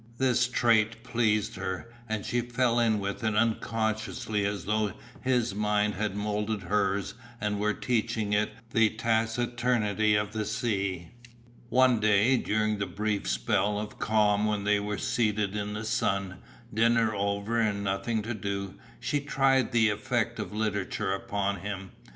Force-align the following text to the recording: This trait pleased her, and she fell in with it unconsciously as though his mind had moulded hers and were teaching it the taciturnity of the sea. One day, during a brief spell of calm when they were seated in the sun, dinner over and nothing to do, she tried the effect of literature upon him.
This 0.17 0.47
trait 0.47 1.03
pleased 1.03 1.57
her, 1.57 1.93
and 2.09 2.25
she 2.25 2.41
fell 2.41 2.79
in 2.79 2.97
with 2.99 3.23
it 3.23 3.35
unconsciously 3.35 4.47
as 4.47 4.65
though 4.65 4.93
his 5.21 5.53
mind 5.53 5.93
had 5.93 6.15
moulded 6.15 6.63
hers 6.63 7.13
and 7.39 7.59
were 7.59 7.75
teaching 7.75 8.33
it 8.33 8.49
the 8.71 8.89
taciturnity 8.89 10.15
of 10.15 10.31
the 10.33 10.43
sea. 10.43 11.09
One 11.69 11.99
day, 11.99 12.35
during 12.37 12.81
a 12.81 12.87
brief 12.87 13.27
spell 13.29 13.79
of 13.79 13.99
calm 13.99 14.45
when 14.47 14.63
they 14.63 14.79
were 14.79 14.97
seated 14.97 15.55
in 15.55 15.73
the 15.73 15.85
sun, 15.85 16.37
dinner 16.73 17.13
over 17.13 17.59
and 17.59 17.83
nothing 17.83 18.23
to 18.23 18.33
do, 18.33 18.73
she 18.99 19.19
tried 19.19 19.71
the 19.71 19.91
effect 19.91 20.39
of 20.39 20.51
literature 20.51 21.13
upon 21.13 21.57
him. 21.59 21.91